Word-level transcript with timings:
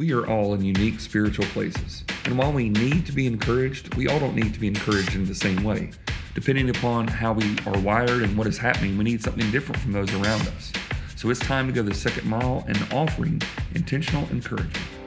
We 0.00 0.14
are 0.14 0.26
all 0.26 0.54
in 0.54 0.64
unique 0.64 0.98
spiritual 0.98 1.44
places. 1.48 2.04
And 2.24 2.38
while 2.38 2.54
we 2.54 2.70
need 2.70 3.04
to 3.04 3.12
be 3.12 3.26
encouraged, 3.26 3.96
we 3.96 4.08
all 4.08 4.18
don't 4.18 4.34
need 4.34 4.54
to 4.54 4.58
be 4.58 4.66
encouraged 4.66 5.14
in 5.14 5.26
the 5.26 5.34
same 5.34 5.62
way. 5.62 5.90
Depending 6.34 6.70
upon 6.70 7.06
how 7.06 7.34
we 7.34 7.58
are 7.66 7.78
wired 7.80 8.22
and 8.22 8.34
what 8.34 8.46
is 8.46 8.56
happening, 8.56 8.96
we 8.96 9.04
need 9.04 9.22
something 9.22 9.50
different 9.50 9.78
from 9.82 9.92
those 9.92 10.10
around 10.14 10.40
us. 10.48 10.72
So 11.16 11.28
it's 11.28 11.40
time 11.40 11.66
to 11.66 11.72
go 11.74 11.82
the 11.82 11.92
second 11.92 12.26
mile 12.26 12.64
and 12.66 12.78
offering 12.94 13.42
intentional 13.74 14.26
encouragement. 14.30 14.99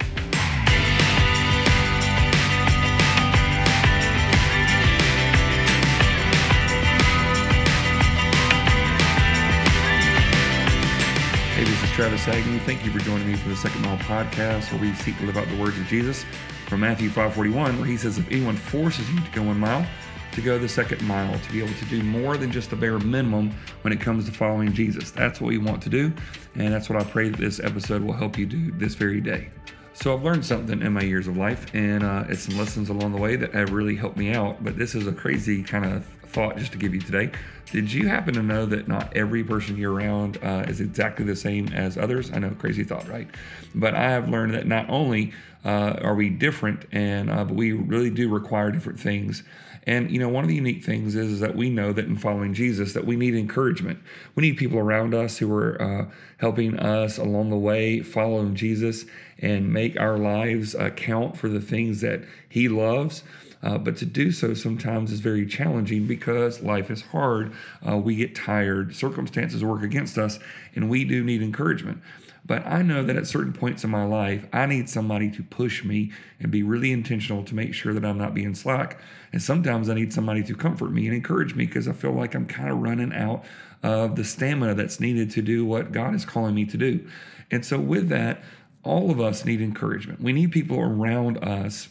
Travis 11.94 12.28
Agnew. 12.28 12.58
Thank 12.62 12.84
you 12.84 12.92
for 12.92 12.98
joining 12.98 13.28
me 13.28 13.36
for 13.36 13.50
the 13.50 13.56
Second 13.56 13.84
Mile 13.84 14.00
podcast, 14.00 14.72
where 14.72 14.82
we 14.82 14.96
seek 14.96 15.16
to 15.20 15.28
live 15.28 15.38
out 15.38 15.48
the 15.48 15.58
words 15.58 15.78
of 15.78 15.86
Jesus 15.86 16.26
from 16.66 16.80
Matthew 16.80 17.08
5:41, 17.08 17.78
where 17.78 17.86
he 17.86 17.98
says, 17.98 18.18
"If 18.18 18.32
anyone 18.32 18.56
forces 18.56 19.08
you 19.12 19.20
to 19.20 19.30
go 19.32 19.44
one 19.44 19.60
mile, 19.60 19.86
to 20.32 20.42
go 20.42 20.58
the 20.58 20.68
second 20.68 21.04
mile, 21.04 21.38
to 21.38 21.52
be 21.52 21.60
able 21.60 21.76
to 21.76 21.86
do 21.86 22.02
more 22.02 22.36
than 22.36 22.52
just 22.52 22.72
the 22.72 22.76
bare 22.76 22.98
minimum 22.98 23.52
when 23.82 23.94
it 23.94 24.02
comes 24.02 24.26
to 24.26 24.32
following 24.32 24.74
Jesus. 24.74 25.12
That's 25.12 25.40
what 25.40 25.50
we 25.50 25.60
want 25.60 25.84
to 25.84 25.90
do, 25.90 26.12
and 26.56 26.74
that's 26.74 26.90
what 26.90 27.00
I 27.00 27.04
pray 27.04 27.30
that 27.30 27.40
this 27.40 27.60
episode 27.60 28.02
will 28.02 28.14
help 28.14 28.40
you 28.40 28.48
do 28.48 28.72
this 28.72 28.96
very 28.96 29.22
day. 29.22 29.50
So 29.96 30.14
I've 30.14 30.24
learned 30.24 30.44
something 30.44 30.82
in 30.82 30.92
my 30.92 31.02
years 31.02 31.28
of 31.28 31.38
life, 31.38 31.68
and 31.74 32.04
uh, 32.04 32.26
it's 32.28 32.42
some 32.42 32.58
lessons 32.58 32.90
along 32.90 33.14
the 33.14 33.22
way 33.22 33.36
that 33.36 33.54
have 33.54 33.72
really 33.72 33.96
helped 33.96 34.18
me 34.18 34.34
out. 34.34 34.64
But 34.64 34.78
this 34.78 34.96
is 34.96 35.06
a 35.06 35.12
crazy 35.14 35.62
kind 35.62 35.86
of 35.86 36.04
thought 36.34 36.58
just 36.58 36.72
to 36.72 36.80
give 36.80 36.96
you 36.96 37.00
today. 37.00 37.32
Did 37.72 37.92
you 37.92 38.08
happen 38.08 38.34
to 38.34 38.42
know 38.42 38.66
that 38.66 38.88
not 38.88 39.16
every 39.16 39.44
person 39.44 39.78
you're 39.78 39.94
around 39.94 40.38
uh, 40.44 40.66
is 40.68 40.82
exactly 40.82 41.26
the 41.26 41.36
same 41.36 41.68
as 41.70 41.98
others? 41.98 42.32
I 42.34 42.40
know, 42.40 42.50
crazy 42.52 42.84
thought, 42.84 43.08
right? 43.08 43.28
But 43.76 43.94
I 43.94 44.10
have 44.10 44.30
learned 44.30 44.56
that 44.56 44.66
not 44.66 44.90
only 44.90 45.32
uh, 45.64 45.96
are 46.02 46.16
we 46.16 46.30
different, 46.30 46.86
and 46.92 47.30
uh, 47.30 47.46
but 47.46 47.56
we 47.56 47.72
really 47.72 48.10
do 48.10 48.30
require 48.30 48.72
different 48.72 49.00
things. 49.00 49.44
And 49.86 50.10
you 50.10 50.20
know, 50.20 50.30
one 50.30 50.44
of 50.44 50.48
the 50.48 50.56
unique 50.56 50.84
things 50.84 51.16
is, 51.16 51.34
is 51.34 51.40
that 51.42 51.56
we 51.56 51.70
know 51.70 51.92
that 51.94 52.06
in 52.06 52.16
following 52.16 52.54
Jesus, 52.54 52.94
that 52.94 53.06
we 53.06 53.16
need 53.16 53.36
encouragement. 53.36 54.00
We 54.36 54.42
need 54.42 54.58
people 54.58 54.80
around 54.80 55.14
us 55.14 55.38
who 55.38 55.54
are 55.54 55.82
uh, 55.82 56.06
helping 56.38 56.80
us 56.80 57.18
along 57.18 57.50
the 57.50 57.58
way, 57.58 58.02
following 58.02 58.56
Jesus, 58.56 59.06
and 59.40 59.72
make 59.72 60.00
our 60.00 60.18
lives 60.18 60.76
uh, 60.76 60.90
count 60.92 61.38
for 61.38 61.50
the 61.50 61.62
things 61.62 62.02
that 62.02 62.24
He 62.48 62.70
loves. 62.70 63.24
Uh, 63.62 63.78
but 63.78 63.96
to 63.96 64.06
do 64.06 64.32
so 64.32 64.54
sometimes 64.54 65.12
is 65.12 65.22
very 65.22 65.46
challenging 65.46 66.06
because 66.06 66.62
life 66.62 66.92
is 66.92 67.02
hard. 67.02 67.54
Uh, 67.88 67.98
we 67.98 68.16
get 68.16 68.36
tired, 68.36 68.94
circumstances 68.94 69.64
work 69.64 69.84
against 69.84 70.18
us, 70.18 70.38
and 70.76 70.90
we 70.90 71.06
do 71.06 71.24
need 71.24 71.42
encouragement. 71.42 72.02
But 72.46 72.66
I 72.68 72.82
know 72.82 73.04
that 73.04 73.16
at 73.16 73.26
certain 73.26 73.54
points 73.54 73.86
in 73.86 73.90
my 73.90 74.04
life, 74.04 74.46
I 74.52 74.66
need 74.66 74.90
somebody 74.90 75.32
to 75.32 75.44
push 75.44 75.84
me 75.84 76.12
and 76.40 76.52
be 76.52 76.62
really 76.62 76.92
intentional 76.92 77.44
to 77.46 77.56
make 77.56 77.74
sure 77.74 77.94
that 77.94 78.04
I'm 78.04 78.18
not 78.18 78.34
being 78.34 78.54
slack. 78.54 79.00
And 79.32 79.42
sometimes 79.42 79.90
I 79.90 79.94
need 79.94 80.12
somebody 80.12 80.44
to 80.44 80.56
comfort 80.56 80.92
me 80.92 81.06
and 81.08 81.16
encourage 81.16 81.56
me 81.56 81.66
because 81.66 81.88
I 81.88 81.94
feel 81.94 82.12
like 82.12 82.36
I'm 82.36 82.46
kind 82.46 82.70
of 82.70 82.80
running 82.80 83.14
out 83.14 83.46
of 83.82 84.18
the 84.18 84.26
stamina 84.26 84.76
that's 84.76 85.00
needed 85.00 85.32
to 85.32 85.42
do 85.42 85.64
what 85.66 85.94
God 85.94 86.14
is 86.16 86.26
calling 86.26 86.54
me 86.54 86.66
to 86.66 86.78
do. 86.78 87.08
And 87.50 87.66
so, 87.66 87.80
with 87.80 88.10
that, 88.10 88.44
all 88.84 89.10
of 89.10 89.22
us 89.22 89.46
need 89.46 89.62
encouragement. 89.62 90.22
We 90.22 90.34
need 90.34 90.52
people 90.52 90.80
around 90.80 91.38
us 91.38 91.88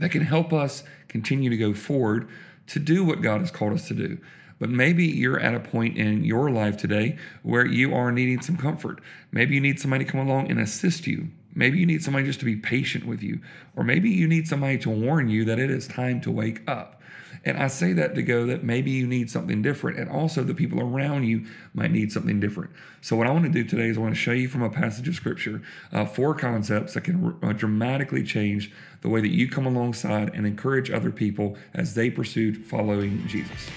that 0.00 0.10
can 0.10 0.22
help 0.22 0.52
us 0.52 0.82
continue 1.06 1.50
to 1.50 1.56
go 1.56 1.72
forward 1.72 2.28
to 2.68 2.78
do 2.78 3.04
what 3.04 3.22
God 3.22 3.40
has 3.40 3.50
called 3.50 3.72
us 3.72 3.88
to 3.88 3.94
do. 3.94 4.18
But 4.58 4.70
maybe 4.70 5.04
you're 5.04 5.40
at 5.40 5.54
a 5.54 5.60
point 5.60 5.96
in 5.96 6.24
your 6.24 6.50
life 6.50 6.76
today 6.76 7.16
where 7.42 7.66
you 7.66 7.94
are 7.94 8.10
needing 8.10 8.40
some 8.40 8.56
comfort. 8.56 9.00
Maybe 9.30 9.54
you 9.54 9.60
need 9.60 9.80
somebody 9.80 10.04
to 10.04 10.10
come 10.10 10.26
along 10.26 10.50
and 10.50 10.60
assist 10.60 11.06
you. 11.06 11.28
Maybe 11.54 11.78
you 11.78 11.86
need 11.86 12.02
somebody 12.02 12.26
just 12.26 12.40
to 12.40 12.44
be 12.44 12.56
patient 12.56 13.06
with 13.06 13.22
you. 13.22 13.40
Or 13.76 13.84
maybe 13.84 14.10
you 14.10 14.28
need 14.28 14.48
somebody 14.48 14.78
to 14.78 14.90
warn 14.90 15.28
you 15.28 15.44
that 15.46 15.58
it 15.58 15.70
is 15.70 15.88
time 15.88 16.20
to 16.22 16.30
wake 16.30 16.62
up. 16.68 16.98
And 17.44 17.56
I 17.56 17.68
say 17.68 17.92
that 17.94 18.14
to 18.14 18.22
go 18.22 18.46
that 18.46 18.64
maybe 18.64 18.90
you 18.90 19.06
need 19.06 19.30
something 19.30 19.62
different, 19.62 19.98
and 19.98 20.10
also 20.10 20.42
the 20.42 20.54
people 20.54 20.80
around 20.80 21.24
you 21.24 21.46
might 21.72 21.90
need 21.90 22.10
something 22.12 22.40
different. 22.40 22.70
So, 23.00 23.16
what 23.16 23.26
I 23.26 23.30
want 23.30 23.44
to 23.44 23.50
do 23.50 23.64
today 23.64 23.88
is 23.88 23.96
I 23.96 24.00
want 24.00 24.14
to 24.14 24.20
show 24.20 24.32
you 24.32 24.48
from 24.48 24.62
a 24.62 24.70
passage 24.70 25.08
of 25.08 25.14
scripture 25.14 25.62
uh, 25.92 26.04
four 26.04 26.34
concepts 26.34 26.94
that 26.94 27.04
can 27.04 27.36
uh, 27.42 27.52
dramatically 27.52 28.24
change 28.24 28.72
the 29.02 29.08
way 29.08 29.20
that 29.20 29.30
you 29.30 29.48
come 29.48 29.66
alongside 29.66 30.34
and 30.34 30.46
encourage 30.46 30.90
other 30.90 31.10
people 31.10 31.56
as 31.74 31.94
they 31.94 32.10
pursue 32.10 32.54
following 32.54 33.26
Jesus. 33.28 33.68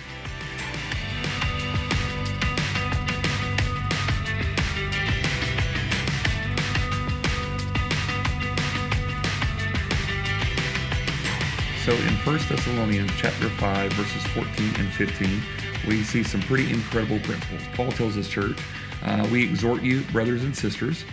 So 11.85 11.93
in 11.93 12.13
1 12.13 12.37
Thessalonians 12.47 13.09
chapter 13.17 13.49
5, 13.49 13.93
verses 13.93 14.23
14 14.33 14.75
and 14.77 14.93
15, 14.93 15.41
we 15.87 16.03
see 16.03 16.21
some 16.21 16.39
pretty 16.41 16.71
incredible 16.71 17.17
principles. 17.21 17.61
Paul 17.73 17.91
tells 17.91 18.13
his 18.13 18.29
church, 18.29 18.55
uh, 19.03 19.27
We 19.31 19.43
exhort 19.43 19.81
you, 19.81 20.01
brothers 20.11 20.43
and 20.43 20.55
sisters, 20.55 21.05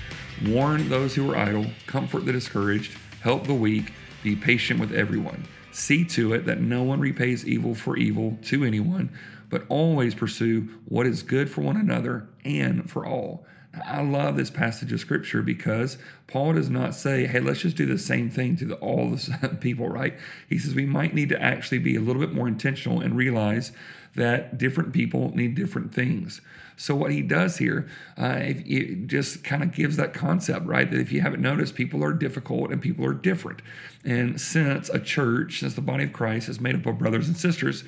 warn 0.47 0.91
those 0.91 1.15
who 1.15 1.31
are 1.31 1.39
idle, 1.39 1.65
comfort 1.87 2.27
the 2.27 2.33
discouraged, 2.33 2.99
help 3.23 3.47
the 3.47 3.55
weak, 3.55 3.95
be 4.23 4.37
patient 4.37 4.79
with 4.79 4.93
everyone. 4.93 5.43
See 5.73 6.05
to 6.05 6.35
it 6.35 6.45
that 6.45 6.61
no 6.61 6.83
one 6.83 7.01
repays 7.01 7.47
evil 7.47 7.75
for 7.75 7.97
evil 7.97 8.37
to 8.43 8.63
anyone, 8.63 9.11
but 9.49 9.65
always 9.71 10.15
pursue 10.15 10.69
what 10.85 11.07
is 11.07 11.23
good 11.23 11.51
for 11.51 11.63
one 11.63 11.79
another 11.79 12.29
and 12.45 12.91
for 12.91 13.07
all. 13.07 13.47
I 13.85 14.01
love 14.03 14.37
this 14.37 14.51
passage 14.51 14.93
of 14.93 15.01
scripture 15.01 15.43
because 15.43 15.99
Paul 16.27 16.55
does 16.55 16.71
not 16.71 16.95
say, 16.95 17.27
hey, 17.27 17.41
let's 17.41 17.61
just 17.61 17.77
do 17.77 17.87
the 17.87 17.99
same 17.99 18.31
thing 18.31 18.57
to 18.57 18.65
the, 18.65 18.75
all 18.77 19.11
the 19.11 19.49
people, 19.61 19.89
right? 19.89 20.15
He 20.49 20.59
says 20.59 20.75
we 20.75 20.87
might 20.87 21.15
need 21.15 21.29
to 21.31 21.41
actually 21.41 21.79
be 21.79 21.97
a 21.97 22.01
little 22.01 22.21
bit 22.21 22.33
more 22.33 22.49
intentional 22.49 23.01
and 23.01 23.15
realize 23.17 23.73
that 24.15 24.59
different 24.59 24.93
people 24.93 25.35
need 25.37 25.55
different 25.55 25.95
things. 25.95 26.41
So 26.77 26.95
what 26.95 27.13
he 27.13 27.23
does 27.23 27.59
here, 27.59 27.89
uh, 28.17 28.39
it 28.41 29.07
just 29.07 29.45
kind 29.45 29.63
of 29.63 29.73
gives 29.73 29.97
that 29.97 30.15
concept, 30.15 30.67
right? 30.67 30.91
That 30.91 31.01
if 31.01 31.13
you 31.13 31.21
haven't 31.21 31.43
noticed, 31.43 31.75
people 31.75 32.05
are 32.05 32.13
difficult 32.13 32.71
and 32.71 32.81
people 32.81 33.05
are 33.05 33.15
different. 33.15 33.63
And 34.05 34.41
since 34.41 34.89
a 34.89 34.99
church, 34.99 35.61
since 35.61 35.75
the 35.75 35.81
body 35.81 36.05
of 36.05 36.13
Christ 36.13 36.49
is 36.49 36.61
made 36.61 36.75
up 36.75 36.87
of 36.87 36.99
brothers 36.99 37.29
and 37.29 37.37
sisters, 37.37 37.85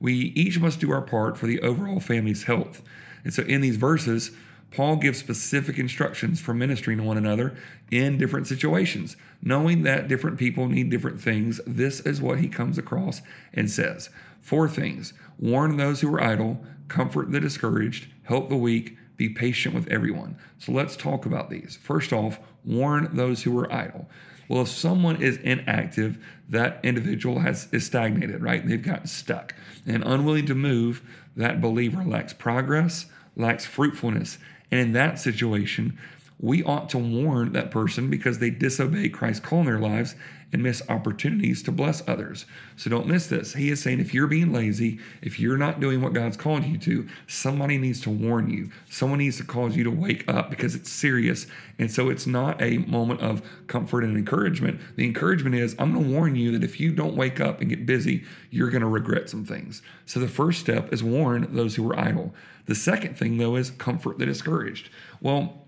we 0.00 0.14
each 0.14 0.58
must 0.58 0.80
do 0.80 0.90
our 0.90 1.02
part 1.02 1.36
for 1.36 1.46
the 1.46 1.60
overall 1.60 2.00
family's 2.00 2.44
health. 2.44 2.82
And 3.24 3.32
so 3.32 3.42
in 3.42 3.60
these 3.60 3.76
verses, 3.76 4.32
Paul 4.70 4.96
gives 4.96 5.18
specific 5.18 5.78
instructions 5.78 6.40
for 6.40 6.54
ministering 6.54 6.98
to 6.98 7.04
one 7.04 7.16
another 7.16 7.56
in 7.90 8.18
different 8.18 8.46
situations. 8.46 9.16
Knowing 9.42 9.82
that 9.82 10.08
different 10.08 10.38
people 10.38 10.68
need 10.68 10.90
different 10.90 11.20
things, 11.20 11.60
this 11.66 12.00
is 12.00 12.22
what 12.22 12.38
he 12.38 12.48
comes 12.48 12.78
across 12.78 13.20
and 13.52 13.70
says. 13.70 14.10
Four 14.40 14.68
things 14.68 15.12
warn 15.38 15.76
those 15.76 16.00
who 16.00 16.14
are 16.14 16.22
idle, 16.22 16.62
comfort 16.88 17.32
the 17.32 17.40
discouraged, 17.40 18.06
help 18.24 18.48
the 18.48 18.56
weak, 18.56 18.96
be 19.16 19.28
patient 19.28 19.74
with 19.74 19.88
everyone. 19.88 20.36
So 20.58 20.72
let's 20.72 20.96
talk 20.96 21.26
about 21.26 21.50
these. 21.50 21.78
First 21.82 22.12
off, 22.12 22.38
warn 22.64 23.10
those 23.12 23.42
who 23.42 23.58
are 23.58 23.72
idle. 23.72 24.08
Well, 24.48 24.62
if 24.62 24.68
someone 24.68 25.22
is 25.22 25.36
inactive, 25.38 26.18
that 26.48 26.80
individual 26.82 27.38
has 27.38 27.68
is 27.70 27.86
stagnated, 27.86 28.42
right? 28.42 28.66
They've 28.66 28.82
gotten 28.82 29.06
stuck 29.06 29.54
and 29.86 30.02
unwilling 30.04 30.46
to 30.46 30.54
move. 30.54 31.02
That 31.36 31.60
believer 31.60 32.02
lacks 32.02 32.32
progress, 32.32 33.06
lacks 33.36 33.64
fruitfulness, 33.64 34.38
and 34.70 34.80
in 34.80 34.92
that 34.92 35.18
situation, 35.18 35.98
we 36.38 36.62
ought 36.62 36.88
to 36.90 36.98
warn 36.98 37.52
that 37.52 37.70
person 37.70 38.08
because 38.08 38.38
they 38.38 38.50
disobey 38.50 39.08
Christ's 39.08 39.44
call 39.44 39.60
in 39.60 39.66
their 39.66 39.78
lives 39.78 40.14
and 40.52 40.62
miss 40.62 40.82
opportunities 40.88 41.62
to 41.62 41.72
bless 41.72 42.06
others. 42.08 42.46
So 42.76 42.90
don't 42.90 43.06
miss 43.06 43.26
this. 43.26 43.54
He 43.54 43.70
is 43.70 43.82
saying 43.82 44.00
if 44.00 44.12
you're 44.12 44.26
being 44.26 44.52
lazy, 44.52 44.98
if 45.22 45.38
you're 45.38 45.56
not 45.56 45.80
doing 45.80 46.00
what 46.00 46.12
God's 46.12 46.36
calling 46.36 46.64
you 46.64 46.78
to, 46.78 47.08
somebody 47.26 47.78
needs 47.78 48.00
to 48.02 48.10
warn 48.10 48.50
you. 48.50 48.70
Someone 48.88 49.18
needs 49.20 49.36
to 49.36 49.44
cause 49.44 49.76
you 49.76 49.84
to 49.84 49.90
wake 49.90 50.28
up 50.28 50.50
because 50.50 50.74
it's 50.74 50.90
serious. 50.90 51.46
And 51.78 51.90
so 51.90 52.10
it's 52.10 52.26
not 52.26 52.60
a 52.60 52.78
moment 52.78 53.20
of 53.20 53.42
comfort 53.68 54.04
and 54.04 54.16
encouragement. 54.16 54.80
The 54.96 55.04
encouragement 55.04 55.54
is 55.54 55.76
I'm 55.78 55.92
going 55.92 56.04
to 56.04 56.12
warn 56.12 56.36
you 56.36 56.52
that 56.52 56.64
if 56.64 56.80
you 56.80 56.92
don't 56.92 57.16
wake 57.16 57.40
up 57.40 57.60
and 57.60 57.70
get 57.70 57.86
busy, 57.86 58.24
you're 58.50 58.70
going 58.70 58.82
to 58.82 58.88
regret 58.88 59.30
some 59.30 59.44
things. 59.44 59.82
So 60.06 60.18
the 60.20 60.28
first 60.28 60.60
step 60.60 60.92
is 60.92 61.02
warn 61.02 61.54
those 61.54 61.76
who 61.76 61.88
are 61.90 61.98
idle. 61.98 62.34
The 62.66 62.74
second 62.74 63.16
thing, 63.16 63.38
though, 63.38 63.56
is 63.56 63.70
comfort 63.70 64.18
the 64.18 64.26
discouraged. 64.26 64.90
Well, 65.20 65.66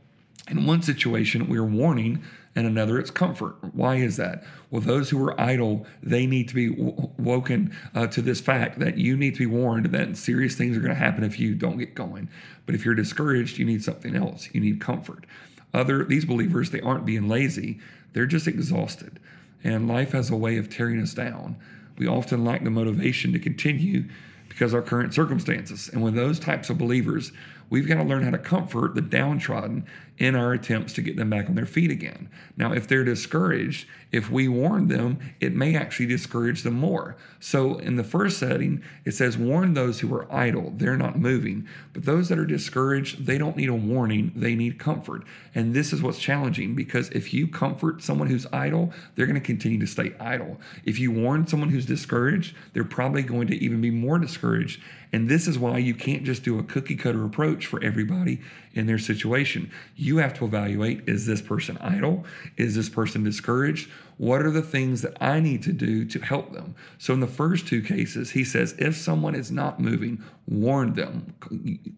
in 0.49 0.67
one 0.67 0.83
situation, 0.83 1.49
we're 1.49 1.65
warning, 1.65 2.23
and 2.55 2.67
another, 2.67 2.99
it's 2.99 3.11
comfort. 3.11 3.57
Why 3.73 3.97
is 3.97 4.19
that? 4.19 4.45
Well, 4.71 4.83
those 4.83 5.09
who 5.09 5.23
are 5.25 5.41
idle, 5.41 5.87
they 6.03 6.27
need 6.27 6.49
to 6.49 6.55
be 6.55 6.69
w- 6.69 7.11
woken 7.19 7.75
uh, 7.95 8.09
to 8.09 8.21
this 8.21 8.41
fact 8.41 8.79
that 8.79 8.99
you 8.99 9.17
need 9.17 9.35
to 9.35 9.39
be 9.39 9.47
warned 9.47 9.87
that 9.87 10.17
serious 10.17 10.55
things 10.55 10.77
are 10.77 10.81
going 10.81 10.93
to 10.93 10.99
happen 10.99 11.25
if 11.25 11.41
you 11.41 11.55
don't 11.55 11.79
get 11.79 11.95
going. 11.95 12.29
But 12.67 12.75
if 12.75 12.85
you're 12.85 12.95
discouraged, 12.95 13.59
you 13.59 13.65
need 13.65 13.83
something 13.83 14.15
else. 14.15 14.49
You 14.53 14.61
need 14.61 14.81
comfort. 14.81 15.25
Other 15.75 16.05
these 16.05 16.27
believers, 16.27 16.71
they 16.71 16.83
aren't 16.83 17.07
being 17.07 17.29
lazy; 17.29 17.81
they're 18.13 18.27
just 18.27 18.47
exhausted, 18.47 19.19
and 19.65 19.89
life 19.89 20.13
has 20.13 20.29
a 20.29 20.37
way 20.37 20.59
of 20.59 20.69
tearing 20.69 21.01
us 21.01 21.15
down. 21.15 21.57
We 21.97 22.07
often 22.07 22.45
lack 22.45 22.63
the 22.65 22.71
motivation 22.71 23.33
to 23.33 23.39
continue 23.39 24.05
because 24.51 24.75
our 24.75 24.83
current 24.83 25.15
circumstances. 25.15 25.89
And 25.89 26.03
with 26.03 26.15
those 26.15 26.39
types 26.39 26.69
of 26.69 26.77
believers, 26.77 27.33
we've 27.73 27.89
got 27.89 27.95
to 27.95 28.05
learn 28.05 28.23
how 28.23 28.31
to 28.31 28.37
comfort 28.37 28.95
the 28.95 29.01
downtrodden 29.01 29.87
in 30.19 30.37
our 30.37 30.53
attempts 30.53 30.93
to 30.93 31.01
get 31.01 31.17
them 31.17 31.31
back 31.31 31.49
on 31.49 31.55
their 31.55 31.65
feet 31.65 31.91
again. 31.91 32.29
Now, 32.55 32.73
if 32.73 32.87
they're 32.87 33.03
discouraged, 33.03 33.89
if 34.13 34.31
we 34.31 34.47
warn 34.47 34.89
them, 34.89 35.19
it 35.41 35.55
may 35.55 35.75
actually 35.75 36.05
discourage 36.05 36.63
them 36.63 36.75
more. 36.75 37.17
So, 37.41 37.79
in 37.79 37.97
the 37.97 38.05
first 38.05 38.39
setting, 38.39 38.85
it 39.07 39.13
says, 39.13 39.39
Warn 39.39 39.73
those 39.73 40.01
who 40.01 40.15
are 40.15 40.31
idle, 40.31 40.75
they're 40.77 40.99
not 40.99 41.19
moving. 41.19 41.67
But 41.95 42.05
those 42.05 42.29
that 42.29 42.39
are 42.39 42.45
discouraged, 42.45 43.25
they 43.25 43.39
don't 43.39 43.57
need 43.57 43.71
a 43.71 43.75
warning, 43.75 44.33
they 44.37 44.55
need 44.55 44.79
comfort. 44.79 45.25
And 45.55 45.73
this 45.73 45.95
is 45.95 46.03
what's 46.03 46.19
challenging 46.19 46.75
because 46.75 47.09
if 47.09 47.33
you 47.33 47.49
comfort 47.49 48.03
someone 48.03 48.29
who's 48.29 48.47
idle, 48.53 48.93
they're 49.15 49.27
going 49.27 49.41
to 49.41 49.47
continue 49.47 49.81
to 49.81 49.87
stay 49.87 50.13
idle. 50.21 50.61
If 50.85 50.99
you 50.99 51.11
warn 51.11 51.47
someone 51.47 51.71
who's 51.71 51.87
discouraged, 51.87 52.55
they're 52.75 52.85
probably 52.85 53.23
going 53.23 53.47
to 53.47 53.57
even 53.57 53.81
be 53.81 53.91
more 53.91 54.19
discouraged. 54.19 54.83
And 55.13 55.29
this 55.29 55.47
is 55.47 55.59
why 55.59 55.79
you 55.79 55.95
can't 55.95 56.25
just 56.25 56.43
do 56.43 56.59
a 56.59 56.63
cookie 56.63 56.97
cutter 56.97 57.25
approach 57.25 57.62
for 57.67 57.83
everybody 57.83 58.41
in 58.75 58.87
their 58.87 58.99
situation. 58.99 59.71
You 59.97 60.19
have 60.19 60.35
to 60.35 60.45
evaluate 60.45 61.09
is 61.09 61.27
this 61.27 61.43
person 61.43 61.79
idle? 61.79 62.25
Is 62.57 62.75
this 62.75 62.89
person 62.89 63.25
discouraged? 63.25 63.91
What 64.19 64.43
are 64.43 64.51
the 64.51 64.63
things 64.63 65.03
that 65.03 65.17
I 65.21 65.41
need 65.41 65.63
to 65.65 65.73
do 65.73 66.05
to 66.05 66.21
help 66.21 66.53
them? 66.53 66.75
So, 66.99 67.13
in 67.13 67.21
the 67.21 67.27
first 67.27 67.67
two 67.67 67.83
cases, 67.83 68.31
he 68.31 68.45
says 68.45 68.75
if 68.79 68.97
someone 68.97 69.35
is 69.35 69.51
not 69.51 69.81
moving, 69.81 70.23
warn 70.47 70.95
them, 70.95 71.35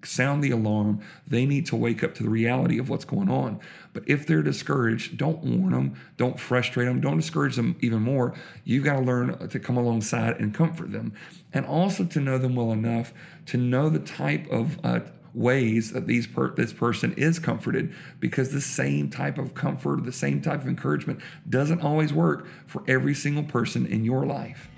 sound 0.04 0.42
the 0.42 0.50
alarm. 0.50 1.00
They 1.26 1.44
need 1.44 1.66
to 1.66 1.76
wake 1.76 2.02
up 2.02 2.14
to 2.14 2.22
the 2.22 2.30
reality 2.30 2.78
of 2.78 2.88
what's 2.88 3.04
going 3.04 3.28
on. 3.28 3.60
But 3.92 4.04
if 4.06 4.26
they're 4.26 4.42
discouraged, 4.42 5.16
don't 5.18 5.42
warn 5.42 5.72
them, 5.72 5.96
don't 6.16 6.38
frustrate 6.38 6.86
them, 6.86 7.00
don't 7.00 7.18
discourage 7.18 7.56
them 7.56 7.76
even 7.80 8.00
more. 8.00 8.34
You've 8.64 8.84
got 8.84 8.94
to 8.94 9.00
learn 9.00 9.48
to 9.48 9.60
come 9.60 9.76
alongside 9.76 10.40
and 10.40 10.54
comfort 10.54 10.92
them, 10.92 11.12
and 11.52 11.66
also 11.66 12.04
to 12.04 12.20
know 12.20 12.38
them 12.38 12.54
well 12.54 12.72
enough 12.72 13.12
to 13.46 13.56
know 13.56 13.88
the 13.88 13.98
type 13.98 14.48
of 14.50 14.78
uh, 14.84 15.00
ways 15.34 15.92
that 15.92 16.06
these 16.06 16.26
per- 16.26 16.54
this 16.54 16.72
person 16.72 17.12
is 17.14 17.38
comforted 17.38 17.92
because 18.20 18.50
the 18.50 18.60
same 18.60 19.10
type 19.10 19.36
of 19.36 19.54
comfort, 19.54 20.04
the 20.04 20.12
same 20.12 20.40
type 20.40 20.62
of 20.62 20.68
encouragement 20.68 21.20
doesn't 21.48 21.80
always 21.80 22.12
work 22.12 22.46
for 22.66 22.82
every 22.86 23.14
single 23.14 23.42
person 23.42 23.84
in 23.86 24.04
your 24.04 24.24
life. 24.24 24.68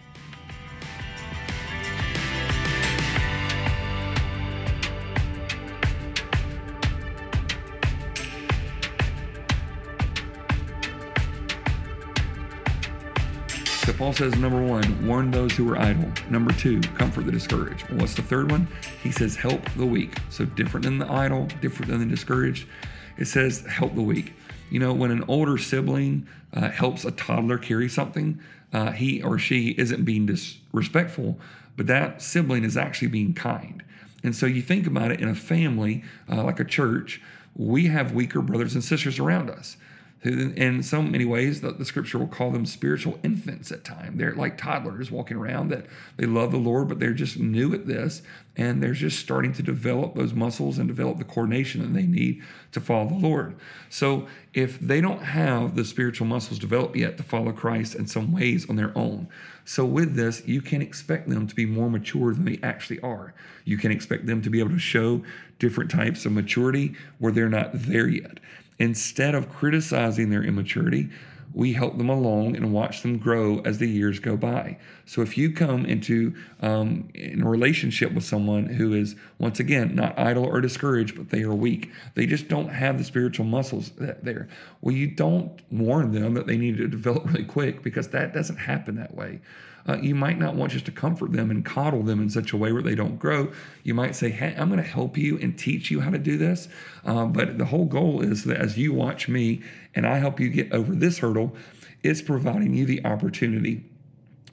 Paul 13.97 14.13
says, 14.13 14.37
number 14.37 14.63
one, 14.63 15.07
warn 15.07 15.31
those 15.31 15.53
who 15.53 15.67
are 15.71 15.79
idle. 15.79 16.13
Number 16.29 16.53
two, 16.53 16.83
comfort 16.83 17.25
the 17.25 17.33
discouraged. 17.33 17.91
What's 17.93 18.15
the 18.15 18.21
third 18.21 18.51
one? 18.51 18.69
He 19.03 19.11
says, 19.11 19.37
help 19.37 19.67
the 19.71 19.87
weak. 19.87 20.19
So 20.29 20.45
different 20.45 20.85
than 20.85 20.99
the 20.99 21.11
idle, 21.11 21.47
different 21.63 21.91
than 21.91 22.01
the 22.01 22.07
discouraged. 22.07 22.69
It 23.17 23.25
says, 23.25 23.65
help 23.65 23.95
the 23.95 24.03
weak. 24.03 24.35
You 24.69 24.81
know, 24.81 24.93
when 24.93 25.11
an 25.11 25.25
older 25.29 25.57
sibling 25.57 26.29
uh, 26.53 26.69
helps 26.69 27.07
a 27.07 27.11
toddler 27.13 27.57
carry 27.57 27.89
something, 27.89 28.39
uh, 28.71 28.93
he 28.93 29.23
or 29.23 29.39
she 29.39 29.71
isn't 29.79 30.05
being 30.05 30.27
disrespectful, 30.27 31.41
but 31.79 31.87
that 31.87 32.21
sibling 32.21 32.65
is 32.65 32.77
actually 32.77 33.09
being 33.09 33.33
kind. 33.33 33.83
And 34.23 34.37
so 34.37 34.45
you 34.45 34.61
think 34.61 34.87
about 34.87 35.11
it 35.11 35.21
in 35.21 35.29
a 35.29 35.35
family, 35.35 36.05
uh, 36.31 36.45
like 36.45 36.61
a 36.61 36.65
church, 36.65 37.23
we 37.55 37.87
have 37.87 38.13
weaker 38.13 38.43
brothers 38.43 38.75
and 38.75 38.85
sisters 38.85 39.19
around 39.19 39.49
us 39.49 39.79
in 40.25 40.83
so 40.83 41.03
many 41.03 41.25
ways 41.25 41.61
the, 41.61 41.71
the 41.73 41.85
scripture 41.85 42.19
will 42.19 42.27
call 42.27 42.51
them 42.51 42.67
spiritual 42.67 43.19
infants 43.23 43.71
at 43.71 43.85
times 43.85 44.19
they're 44.19 44.35
like 44.35 44.57
toddlers 44.59 45.11
walking 45.11 45.37
around 45.37 45.69
that 45.69 45.87
they 46.17 46.27
love 46.27 46.51
the 46.51 46.57
lord 46.57 46.89
but 46.89 46.99
they're 46.99 47.13
just 47.13 47.39
new 47.39 47.75
at 47.75 47.87
this 47.87 48.23
and 48.57 48.83
they're 48.83 48.93
just 48.93 49.19
starting 49.19 49.53
to 49.53 49.63
develop 49.63 50.15
those 50.15 50.33
muscles 50.33 50.79
and 50.79 50.89
develop 50.89 51.19
the 51.19 51.25
coordination 51.25 51.83
that 51.83 51.93
they 51.93 52.07
need 52.07 52.43
to 52.73 52.81
follow 52.81 53.07
the 53.09 53.15
lord. 53.15 53.55
So 53.91 54.27
if 54.55 54.81
they 54.81 55.01
don't 55.01 55.23
have 55.23 55.77
the 55.77 55.85
spiritual 55.85 56.27
muscles 56.27 56.59
developed 56.59 56.97
yet 56.97 57.17
to 57.19 57.23
follow 57.23 57.53
christ 57.53 57.95
in 57.95 58.07
some 58.07 58.33
ways 58.33 58.69
on 58.69 58.77
their 58.77 58.97
own 58.97 59.29
so 59.65 59.85
with 59.85 60.17
this 60.17 60.47
you 60.47 60.63
can 60.63 60.81
expect 60.81 61.29
them 61.29 61.47
to 61.47 61.55
be 61.55 61.67
more 61.67 61.91
mature 61.91 62.33
than 62.33 62.45
they 62.45 62.59
actually 62.63 63.01
are. 63.01 63.35
You 63.65 63.77
can 63.77 63.93
expect 63.93 64.27
them 64.27 64.41
to 64.43 64.51
be 64.51 64.61
able 64.61 64.71
to 64.71 64.79
show 64.79 65.23
different 65.59 65.91
types 65.91 66.25
of 66.25 66.33
maturity 66.33 66.95
where 67.19 67.33
they're 67.33 67.49
not 67.49 67.71
there 67.73 68.09
yet 68.09 68.39
Instead 68.79 69.35
of 69.35 69.49
criticizing 69.49 70.31
their 70.31 70.43
immaturity, 70.43 71.09
we 71.55 71.73
help 71.73 71.97
them 71.97 72.09
along 72.09 72.57
and 72.57 72.73
watch 72.73 73.03
them 73.03 73.19
grow 73.19 73.61
as 73.61 73.79
the 73.79 73.89
years 73.89 74.19
go 74.19 74.37
by. 74.37 74.79
So 75.07 75.23
if 75.23 75.39
you 75.39 75.53
come 75.53 75.87
into 75.87 76.35
um, 76.61 77.09
in 77.15 77.43
a 77.43 77.49
relationship 77.49 78.13
with 78.13 78.25
someone 78.25 78.67
who 78.67 78.93
is 78.93 79.17
once 79.39 79.61
again 79.61 79.95
not 79.95 80.19
idle 80.19 80.45
or 80.45 80.61
discouraged, 80.61 81.17
but 81.17 81.31
they 81.31 81.43
are 81.43 81.55
weak, 81.55 81.91
they 82.15 82.27
just 82.27 82.49
don't 82.49 82.69
have 82.69 82.99
the 82.99 83.05
spiritual 83.05 83.47
muscles 83.47 83.93
there. 83.97 84.49
Well, 84.81 84.95
you 84.95 85.07
don't 85.09 85.61
warn 85.71 86.13
them 86.13 86.35
that 86.35 86.47
they 86.47 86.57
need 86.57 86.77
to 86.79 86.89
develop 86.89 87.27
really 87.27 87.45
quick 87.45 87.83
because 87.83 88.09
that 88.09 88.35
doesn't 88.35 88.57
happen 88.57 88.97
that 88.97 89.15
way. 89.15 89.41
Uh, 89.89 89.99
you 89.99 90.15
might 90.15 90.39
not 90.39 90.55
want 90.55 90.73
just 90.73 90.85
to 90.87 90.91
comfort 90.91 91.33
them 91.33 91.51
and 91.51 91.65
coddle 91.65 92.03
them 92.03 92.21
in 92.21 92.29
such 92.29 92.53
a 92.53 92.57
way 92.57 92.73
where 92.73 92.83
they 92.83 92.95
don't 92.95 93.19
grow. 93.19 93.53
You 93.85 93.95
might 93.95 94.17
say, 94.17 94.31
Hey, 94.31 94.55
I'm 94.59 94.69
going 94.69 94.83
to 94.83 94.89
help 94.89 95.17
you 95.17 95.39
and 95.39 95.57
teach 95.57 95.91
you 95.91 96.01
how 96.01 96.11
to 96.11 96.19
do 96.19 96.37
this. 96.37 96.69
Uh, 97.05 97.27
but 97.27 97.59
the 97.59 97.67
whole 97.67 97.85
goal 97.85 98.21
is 98.21 98.45
that 98.45 98.57
as 98.57 98.77
you 98.77 98.93
watch 98.93 99.29
me 99.29 99.63
and 99.97 100.07
I 100.07 100.19
help 100.19 100.39
you 100.39 100.49
get 100.49 100.73
over 100.73 100.95
this 100.95 101.19
hurdle, 101.19 101.57
it's 102.03 102.23
providing 102.23 102.75
you 102.75 102.87
the 102.87 103.05
opportunity 103.05 103.85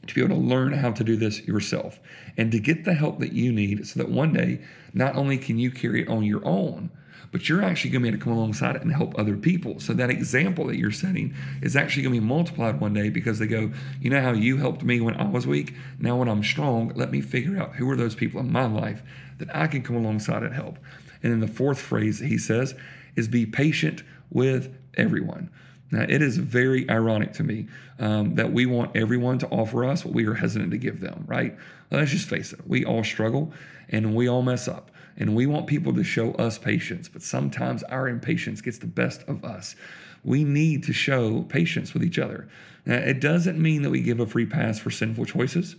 to 0.07 0.15
be 0.15 0.21
able 0.21 0.35
to 0.35 0.41
learn 0.41 0.73
how 0.73 0.91
to 0.91 1.03
do 1.03 1.15
this 1.15 1.45
yourself 1.47 1.99
and 2.35 2.51
to 2.51 2.59
get 2.59 2.83
the 2.83 2.93
help 2.93 3.19
that 3.19 3.33
you 3.33 3.51
need 3.51 3.85
so 3.87 3.99
that 3.99 4.09
one 4.09 4.33
day 4.33 4.61
not 4.93 5.15
only 5.15 5.37
can 5.37 5.57
you 5.57 5.69
carry 5.69 6.01
it 6.01 6.07
on 6.07 6.23
your 6.23 6.45
own, 6.45 6.89
but 7.31 7.49
you're 7.49 7.63
actually 7.63 7.89
going 7.89 8.03
to 8.03 8.03
be 8.03 8.09
able 8.09 8.19
to 8.19 8.23
come 8.23 8.33
alongside 8.33 8.75
it 8.75 8.83
and 8.83 8.93
help 8.93 9.17
other 9.17 9.35
people. 9.35 9.79
So 9.79 9.93
that 9.93 10.11
example 10.11 10.67
that 10.67 10.77
you're 10.77 10.91
setting 10.91 11.33
is 11.61 11.75
actually 11.75 12.03
going 12.03 12.15
to 12.15 12.21
be 12.21 12.27
multiplied 12.27 12.79
one 12.79 12.93
day 12.93 13.09
because 13.09 13.39
they 13.39 13.47
go, 13.47 13.71
you 13.99 14.09
know 14.09 14.21
how 14.21 14.33
you 14.33 14.57
helped 14.57 14.83
me 14.83 15.01
when 15.01 15.15
I 15.15 15.27
was 15.27 15.47
weak? 15.47 15.73
Now 15.99 16.17
when 16.17 16.27
I'm 16.27 16.43
strong, 16.43 16.91
let 16.95 17.11
me 17.11 17.21
figure 17.21 17.57
out 17.57 17.75
who 17.75 17.89
are 17.89 17.95
those 17.95 18.13
people 18.13 18.39
in 18.39 18.51
my 18.51 18.65
life 18.65 19.01
that 19.39 19.53
I 19.55 19.67
can 19.67 19.81
come 19.81 19.95
alongside 19.95 20.43
and 20.43 20.53
help. 20.53 20.77
And 21.23 21.31
then 21.31 21.39
the 21.39 21.47
fourth 21.47 21.79
phrase 21.79 22.19
that 22.19 22.27
he 22.27 22.37
says 22.37 22.75
is 23.15 23.27
be 23.27 23.45
patient 23.45 24.03
with 24.29 24.75
everyone. 24.97 25.49
Now, 25.91 26.05
it 26.09 26.23
is 26.23 26.37
very 26.37 26.89
ironic 26.89 27.33
to 27.33 27.43
me 27.43 27.67
um, 27.99 28.33
that 28.35 28.51
we 28.51 28.65
want 28.65 28.95
everyone 28.95 29.37
to 29.39 29.47
offer 29.49 29.85
us 29.85 30.03
what 30.03 30.13
we 30.13 30.25
are 30.25 30.33
hesitant 30.33 30.71
to 30.71 30.77
give 30.77 30.99
them, 30.99 31.23
right? 31.27 31.55
Let's 31.91 32.09
just 32.09 32.27
face 32.27 32.51
it. 32.51 32.61
We 32.67 32.83
all 32.83 33.03
struggle 33.03 33.53
and 33.89 34.15
we 34.15 34.27
all 34.27 34.41
mess 34.41 34.67
up. 34.67 34.89
And 35.17 35.35
we 35.35 35.45
want 35.45 35.67
people 35.67 35.93
to 35.93 36.03
show 36.03 36.31
us 36.33 36.57
patience, 36.57 37.07
but 37.07 37.21
sometimes 37.21 37.83
our 37.83 38.07
impatience 38.07 38.61
gets 38.61 38.79
the 38.79 38.87
best 38.87 39.21
of 39.27 39.45
us. 39.45 39.75
We 40.23 40.43
need 40.43 40.83
to 40.85 40.93
show 40.93 41.43
patience 41.43 41.93
with 41.93 42.03
each 42.03 42.17
other. 42.17 42.49
Now, 42.87 42.95
it 42.95 43.19
doesn't 43.19 43.61
mean 43.61 43.83
that 43.83 43.91
we 43.91 44.01
give 44.01 44.19
a 44.19 44.25
free 44.25 44.47
pass 44.47 44.79
for 44.79 44.89
sinful 44.89 45.25
choices. 45.25 45.75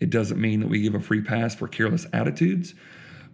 It 0.00 0.08
doesn't 0.08 0.40
mean 0.40 0.60
that 0.60 0.68
we 0.68 0.80
give 0.80 0.94
a 0.94 1.00
free 1.00 1.20
pass 1.20 1.54
for 1.54 1.68
careless 1.68 2.06
attitudes. 2.14 2.74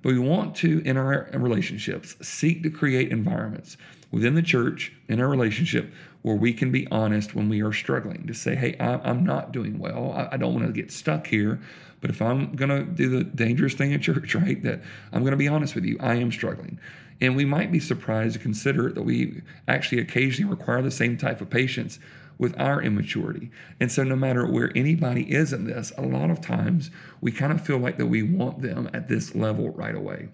But 0.04 0.12
we 0.12 0.18
want 0.18 0.54
to, 0.56 0.82
in 0.84 0.98
our 0.98 1.30
relationships, 1.32 2.14
seek 2.20 2.62
to 2.64 2.70
create 2.70 3.10
environments 3.10 3.78
within 4.10 4.34
the 4.34 4.42
church, 4.42 4.92
in 5.08 5.18
our 5.18 5.28
relationship, 5.28 5.90
where 6.20 6.36
we 6.36 6.52
can 6.52 6.70
be 6.70 6.86
honest 6.90 7.34
when 7.34 7.48
we 7.48 7.62
are 7.62 7.72
struggling 7.72 8.26
to 8.26 8.34
say, 8.34 8.54
hey, 8.54 8.76
I'm 8.78 9.24
not 9.24 9.50
doing 9.50 9.78
well. 9.78 10.12
I 10.30 10.36
don't 10.36 10.52
want 10.52 10.66
to 10.66 10.72
get 10.74 10.92
stuck 10.92 11.26
here. 11.26 11.58
But 12.02 12.10
if 12.10 12.20
I'm 12.20 12.54
going 12.54 12.68
to 12.68 12.84
do 12.84 13.08
the 13.08 13.24
dangerous 13.24 13.72
thing 13.72 13.92
in 13.92 14.00
church, 14.02 14.34
right, 14.34 14.62
that 14.62 14.82
I'm 15.14 15.22
going 15.22 15.30
to 15.30 15.38
be 15.38 15.48
honest 15.48 15.74
with 15.74 15.86
you, 15.86 15.96
I 16.00 16.16
am 16.16 16.30
struggling. 16.30 16.78
And 17.22 17.34
we 17.34 17.46
might 17.46 17.72
be 17.72 17.80
surprised 17.80 18.34
to 18.34 18.40
consider 18.40 18.92
that 18.92 19.02
we 19.02 19.40
actually 19.68 20.02
occasionally 20.02 20.50
require 20.50 20.82
the 20.82 20.90
same 20.90 21.16
type 21.16 21.40
of 21.40 21.48
patience 21.48 21.98
with 22.38 22.58
our 22.60 22.82
immaturity. 22.82 23.50
And 23.80 23.90
so, 23.90 24.04
no 24.04 24.16
matter 24.16 24.46
where 24.46 24.72
anybody 24.74 25.22
is 25.32 25.52
in 25.52 25.64
this, 25.64 25.92
a 25.96 26.02
lot 26.02 26.30
of 26.30 26.40
times 26.40 26.90
we 27.20 27.32
kind 27.32 27.52
of 27.52 27.64
feel 27.64 27.78
like 27.78 27.98
that 27.98 28.06
we 28.06 28.22
want 28.22 28.62
them 28.62 28.90
at 28.92 29.08
this 29.08 29.34
level 29.34 29.70
right 29.70 29.94
away. 29.94 30.28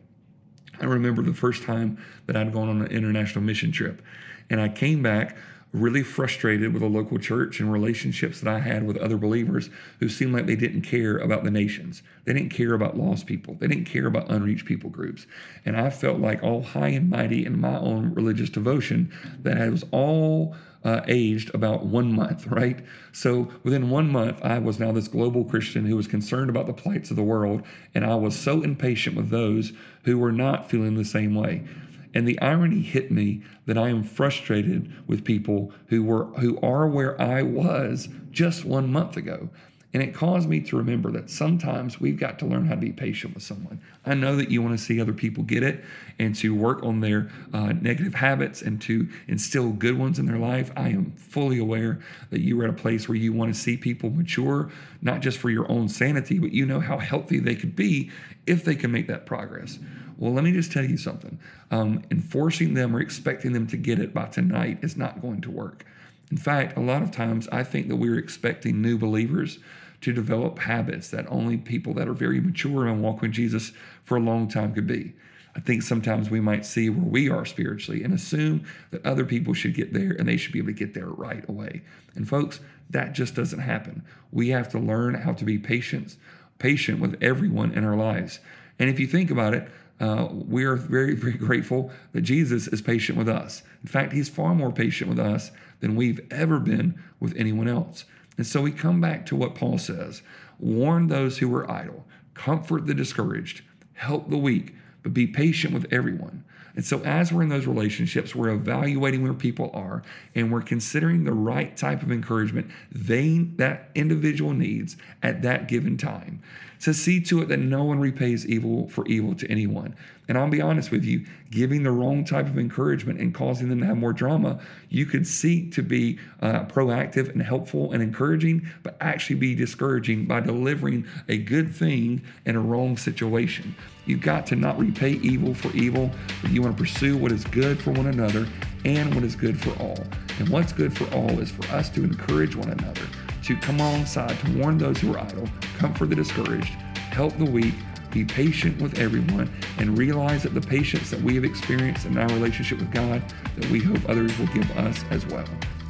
I 0.81 0.85
remember 0.85 1.23
the 1.23 1.35
first 1.35 1.63
time 1.63 2.03
that 2.27 2.37
I'd 2.37 2.53
gone 2.53 2.69
on 2.69 2.83
an 2.83 2.91
international 2.91 3.45
mission 3.45 3.71
trip, 3.71 4.03
and 4.49 4.61
I 4.61 4.69
came 4.69 5.03
back 5.03 5.37
really 5.73 6.03
frustrated 6.03 6.73
with 6.75 6.83
a 6.83 6.87
local 6.87 7.19
church 7.19 7.61
and 7.61 7.73
relationships 7.73 8.41
that 8.41 8.53
I 8.53 8.59
had 8.59 8.85
with 8.85 8.97
other 8.97 9.17
believers 9.17 9.71
who 10.01 10.09
seemed 10.09 10.33
like 10.33 10.47
they 10.47 10.57
didn't 10.57 10.83
care 10.83 11.17
about 11.19 11.45
the 11.45 11.51
nations. 11.51 12.03
They 12.25 12.33
didn't 12.33 12.51
care 12.51 12.75
about 12.75 12.99
lost 12.99 13.27
people. 13.27 13.55
They 13.55 13.69
didn't 13.69 13.85
care 13.85 14.07
about 14.07 14.31
unreached 14.31 14.65
people 14.65 14.91
groups. 14.91 15.27
And 15.65 15.77
I 15.77 15.91
felt 15.91 16.19
like 16.19 16.43
all 16.43 16.63
high 16.63 16.89
and 16.89 17.09
mighty 17.09 17.47
in 17.47 17.61
my 17.61 17.79
own 17.79 18.13
religious 18.15 18.51
devotion 18.51 19.13
that 19.43 19.61
I 19.61 19.69
was 19.69 19.85
all 19.93 20.57
uh, 20.85 21.03
aged 21.07 21.55
about 21.55 21.87
one 21.87 22.13
month, 22.13 22.47
right? 22.49 22.85
So 23.13 23.49
within 23.63 23.91
one 23.91 24.11
month, 24.11 24.43
I 24.43 24.59
was 24.59 24.79
now 24.79 24.93
this 24.93 25.09
global 25.09 25.45
Christian 25.45 25.87
who 25.87 25.97
was 25.97 26.07
concerned 26.07 26.51
about 26.51 26.67
the 26.67 26.73
plights 26.73 27.11
of 27.11 27.17
the 27.17 27.23
world. 27.23 27.63
And 27.95 28.05
I 28.05 28.15
was 28.15 28.37
so 28.37 28.63
impatient 28.63 29.17
with 29.17 29.31
those 29.31 29.73
who 30.05 30.19
were 30.19 30.33
not 30.33 30.71
feeling 30.71 30.97
the 30.97 31.05
same 31.05 31.35
way. 31.35 31.65
And 32.13 32.27
the 32.27 32.41
irony 32.41 32.81
hit 32.81 33.11
me 33.11 33.43
that 33.67 33.79
I 33.79 33.89
am 33.89 34.03
frustrated 34.03 34.93
with 35.07 35.25
people 35.25 35.73
who 35.87 36.03
were 36.03 36.25
who 36.41 36.59
are 36.61 36.89
where 36.89 37.21
I 37.21 37.43
was 37.43 38.09
just 38.33 38.65
one 38.65 38.91
month 38.91 39.17
ago. 39.17 39.49
And 39.93 40.03
it 40.03 40.15
caused 40.15 40.49
me 40.49 40.61
to 40.61 40.77
remember 40.77 41.11
that 41.13 41.31
sometimes 41.31 42.01
we've 42.01 42.19
got 42.19 42.39
to 42.39 42.47
learn 42.47 42.65
how 42.65 42.77
to 42.77 42.81
be 42.81 42.93
patient 42.93 43.35
with 43.35 43.43
someone. 43.43 43.81
I 44.07 44.15
know 44.15 44.37
that 44.37 44.49
you 44.49 44.63
want 44.63 44.79
to 44.79 44.85
see 44.85 45.01
other 45.01 45.13
people 45.13 45.43
get 45.43 45.65
it 45.65 45.85
and 46.21 46.35
to 46.37 46.55
work 46.55 46.85
on 46.85 47.01
their 47.01 47.29
uh, 47.53 47.73
negative 47.73 48.15
habits 48.15 48.63
and 48.63 48.81
to 48.83 49.09
instill 49.27 49.71
good 49.71 49.99
ones 49.99 50.21
in 50.21 50.27
their 50.27 50.39
life. 50.39 50.71
I 50.77 50.91
am 50.91 51.11
fully 51.17 51.59
aware 51.59 51.99
that 52.31 52.41
you 52.41 52.61
are 52.61 52.65
at 52.65 52.71
a 52.71 52.75
place 52.75 53.09
where 53.09 53.17
you 53.17 53.33
want 53.33 53.53
to 53.53 53.61
see 53.61 53.77
people 53.77 54.11
mature, 54.11 54.71
not 55.03 55.21
just 55.21 55.39
for 55.39 55.51
your 55.51 55.71
own 55.71 55.89
sanity, 55.89 56.39
but 56.39 56.53
you 56.53 56.67
know 56.67 56.81
how 56.81 56.99
healthy 56.99 57.41
they 57.41 57.57
could 57.57 57.75
be 57.75 58.13
if 58.47 58.65
they 58.65 58.77
can 58.77 58.93
make 58.93 59.09
that 59.09 59.27
progress. 59.27 59.81
Well, 60.19 60.33
let 60.33 60.45
me 60.45 60.53
just 60.53 60.71
tell 60.71 60.85
you 60.85 60.99
something. 60.99 61.41
Um, 61.73 62.03
enforcing 62.13 62.75
them 62.75 62.95
or 62.95 63.01
expecting 63.01 63.53
them 63.53 63.67
to 63.69 63.77
get 63.77 63.99
it 63.99 64.15
by 64.15 64.27
tonight 64.27 64.79
is 64.83 64.97
not 64.97 65.21
going 65.21 65.41
to 65.41 65.51
work. 65.51 65.85
In 66.31 66.37
fact, 66.37 66.77
a 66.77 66.81
lot 66.81 67.03
of 67.03 67.11
times 67.11 67.49
I 67.51 67.65
think 67.65 67.89
that 67.89 67.97
we're 67.97 68.19
expecting 68.19 68.81
new 68.81 68.97
believers 68.97 69.59
to 70.01 70.13
develop 70.13 70.59
habits 70.61 71.11
that 71.11 71.31
only 71.31 71.57
people 71.59 71.93
that 71.95 72.09
are 72.09 72.15
very 72.15 72.41
mature 72.41 72.87
and 72.87 73.03
walk 73.03 73.21
with 73.21 73.33
Jesus 73.33 73.73
for 74.05 74.17
a 74.17 74.21
long 74.21 74.49
time 74.49 74.73
could 74.73 74.87
be. 74.87 75.15
I 75.55 75.61
think 75.61 75.83
sometimes 75.83 76.31
we 76.31 76.41
might 76.41 76.65
see 76.65 76.89
where 76.89 77.05
we 77.05 77.29
are 77.29 77.45
spiritually 77.45 78.05
and 78.05 78.15
assume 78.15 78.65
that 78.93 79.05
other 79.05 79.25
people 79.25 79.53
should 79.53 79.75
get 79.75 79.93
there 79.93 80.13
and 80.13 80.29
they 80.29 80.37
should 80.37 80.53
be 80.53 80.61
able 80.61 80.69
to 80.69 80.75
get 80.75 80.95
there 80.95 81.09
right 81.09 81.47
away. 81.49 81.83
And 82.15 82.29
folks, 82.29 82.61
that 82.91 83.13
just 83.13 83.35
doesn't 83.35 83.59
happen. 83.59 84.05
We 84.31 84.51
have 84.51 84.69
to 84.71 84.79
learn 84.79 85.15
how 85.15 85.33
to 85.33 85.45
be 85.45 85.59
patient, 85.59 86.17
patient 86.59 87.01
with 87.01 87.21
everyone 87.21 87.73
in 87.73 87.85
our 87.85 87.97
lives. 87.97 88.39
And 88.79 88.89
if 88.89 89.01
you 89.01 89.07
think 89.07 89.31
about 89.31 89.55
it, 89.55 89.69
uh, 90.01 90.29
we 90.33 90.65
are 90.65 90.77
very, 90.77 91.15
very 91.15 91.35
grateful 91.35 91.91
that 92.13 92.23
Jesus 92.23 92.67
is 92.67 92.81
patient 92.81 93.19
with 93.19 93.29
us. 93.29 93.63
In 93.83 93.89
fact, 93.89 94.13
he's 94.13 94.29
far 94.29 94.55
more 94.55 94.73
patient 94.73 95.11
with 95.11 95.21
us 95.21 95.51
than 95.81 95.95
we've 95.95 96.21
ever 96.31 96.59
been 96.59 97.01
with 97.21 97.37
anyone 97.37 97.69
else. 97.69 98.07
And 98.37 98.47
so 98.47 98.63
we 98.63 98.73
come 98.73 99.01
back 99.01 99.27
to 99.27 99.37
what 99.37 99.55
Paul 99.55 99.79
says 99.79 100.23
warn 100.59 101.07
those 101.07 101.39
who 101.39 101.55
are 101.55 101.71
idle, 101.71 102.05
comfort 102.35 102.87
the 102.87 102.95
discouraged, 102.95 103.63
help 103.95 104.29
the 104.29 104.37
weak, 104.37 104.75
but 105.03 105.15
be 105.15 105.27
patient 105.27 105.73
with 105.73 105.91
everyone. 105.91 106.45
And 106.77 106.85
so, 106.85 107.01
as 107.03 107.33
we're 107.33 107.43
in 107.43 107.49
those 107.49 107.67
relationships, 107.67 108.35
we're 108.35 108.51
evaluating 108.51 109.23
where 109.23 109.35
people 109.35 109.71
are 109.75 110.03
and 110.35 110.53
we're 110.53 110.63
considering 110.63 111.25
the 111.25 111.33
right 111.33 111.77
type 111.77 112.03
of 112.03 112.13
encouragement 112.13 112.71
they 112.93 113.39
that 113.57 113.91
individual 113.95 114.53
needs 114.53 114.97
at 115.23 115.43
that 115.43 115.69
given 115.69 115.97
time. 115.97 116.43
So, 116.79 116.93
see 116.93 117.21
to 117.23 117.43
it 117.43 117.49
that 117.49 117.59
no 117.59 117.85
one 117.85 118.01
repays 118.01 118.47
evil 118.47 118.89
for 118.89 119.07
evil 119.07 119.35
to 119.35 119.51
anyone. 119.51 119.97
And 120.31 120.39
I'll 120.39 120.49
be 120.49 120.61
honest 120.63 120.93
with 120.93 121.05
you, 121.05 121.27
giving 121.51 121.83
the 121.83 121.91
wrong 121.91 122.25
type 122.25 122.47
of 122.47 122.57
encouragement 122.57 123.19
and 123.19 123.35
causing 123.35 123.69
them 123.69 123.81
to 123.81 123.87
have 123.87 123.97
more 123.97 124.13
drama, 124.13 124.61
you 124.89 125.05
could 125.05 125.27
seek 125.27 125.75
to 125.75 125.83
be 125.83 126.21
uh, 126.41 126.67
proactive 126.67 127.31
and 127.31 127.43
helpful 127.43 127.91
and 127.93 128.01
encouraging, 128.01 128.71
but 128.85 128.97
actually 129.01 129.35
be 129.35 129.57
discouraging 129.57 130.27
by 130.27 130.39
delivering 130.39 131.05
a 131.29 131.37
good 131.37 131.75
thing 131.75 132.23
in 132.47 132.55
a 132.55 132.61
wrong 132.61 132.97
situation. 132.97 133.75
You've 134.07 134.21
got 134.21 134.47
to 134.47 134.57
not 134.57 134.79
repay 134.79 135.15
evil 135.15 135.53
for 135.53 135.73
evil, 135.73 136.13
you 136.51 136.63
want 136.63 136.77
to 136.77 136.83
pursue 136.83 137.17
what 137.17 137.33
is 137.33 137.45
good 137.45 137.81
for 137.81 137.93
one 137.93 138.07
another 138.07 138.47
and 138.85 139.15
what 139.15 139.25
is 139.25 139.37
good 139.37 139.61
for 139.61 139.71
all. 139.83 139.99
And 140.39 140.49
what's 140.49 140.73
good 140.73 140.97
for 140.97 141.13
all 141.15 141.39
is 141.39 141.51
for 141.51 141.65
us 141.75 141.89
to 141.91 142.03
encourage 142.03 142.57
one 142.57 142.71
another, 142.71 143.03
to 143.45 143.57
come 143.57 143.79
alongside, 143.79 144.39
to 144.41 144.59
warn 144.59 144.79
those 144.79 144.99
who 144.99 145.15
are 145.15 145.21
idle, 145.21 145.49
comfort 145.79 146.11
the 146.11 146.17
discouraged, 146.17 146.73
help 147.11 147.37
the 147.39 147.45
weak, 147.45 147.75
be 148.11 148.25
patient 148.25 148.81
with 148.81 148.99
everyone, 148.99 149.51
and 149.79 149.97
realize 149.97 150.43
that 150.43 150.55
the 150.55 150.61
patience 150.61 151.11
that 151.11 151.21
we 151.23 151.35
have 151.35 151.45
experienced 151.45 152.07
in 152.07 152.19
our 152.19 152.29
relationship 152.29 152.79
with 152.79 152.91
God, 152.93 153.23
that 153.57 153.71
we 153.71 153.81
hope 153.81 154.09
others 154.09 154.37
will 154.39 154.49
give 154.49 154.71
us 154.79 155.05
as 155.11 155.25
well. 155.27 155.47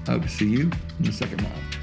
I 0.07 0.13
hope 0.13 0.23
to 0.23 0.29
see 0.29 0.49
you 0.49 0.71
in 0.99 1.05
the 1.05 1.13
second 1.13 1.43
mile. 1.43 1.80